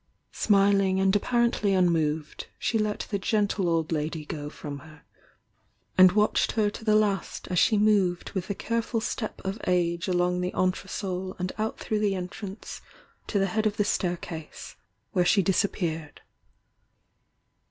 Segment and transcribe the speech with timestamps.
[0.33, 5.03] Smiling and apparently unmoved, she let the gentle old lady go from her,
[5.95, 10.07] and watched uer to the last as she moved with the careful step of age
[10.07, 12.81] along the entresol and out through the entrance
[13.27, 14.75] to the head of the staircase,
[15.11, 16.21] where she disappeared.